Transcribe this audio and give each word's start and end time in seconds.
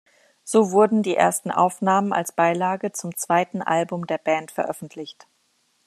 So 0.43 0.71
wurden 0.71 1.03
die 1.03 1.15
ersten 1.15 1.51
Aufnahmen 1.51 2.11
als 2.11 2.31
Beilage 2.31 2.91
zum 2.91 3.15
zweiten 3.15 3.61
Album 3.61 4.07
der 4.07 4.17
Band 4.17 4.49
veröffentlicht. 4.49 5.27